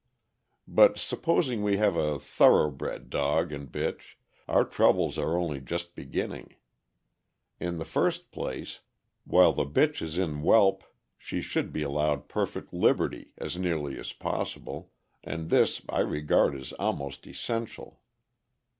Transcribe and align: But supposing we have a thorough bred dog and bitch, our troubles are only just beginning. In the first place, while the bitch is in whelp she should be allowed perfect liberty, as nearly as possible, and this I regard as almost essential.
But 0.67 0.97
supposing 0.97 1.61
we 1.61 1.77
have 1.77 1.95
a 1.95 2.17
thorough 2.17 2.71
bred 2.71 3.11
dog 3.11 3.51
and 3.51 3.71
bitch, 3.71 4.15
our 4.47 4.65
troubles 4.65 5.19
are 5.19 5.37
only 5.37 5.59
just 5.59 5.93
beginning. 5.93 6.55
In 7.59 7.77
the 7.77 7.85
first 7.85 8.31
place, 8.31 8.79
while 9.25 9.53
the 9.53 9.63
bitch 9.67 10.01
is 10.01 10.17
in 10.17 10.37
whelp 10.41 10.83
she 11.19 11.39
should 11.39 11.71
be 11.71 11.83
allowed 11.83 12.27
perfect 12.29 12.73
liberty, 12.73 13.33
as 13.37 13.59
nearly 13.59 13.99
as 13.99 14.11
possible, 14.11 14.91
and 15.23 15.51
this 15.51 15.83
I 15.87 15.99
regard 15.99 16.55
as 16.55 16.71
almost 16.79 17.27
essential. 17.27 18.01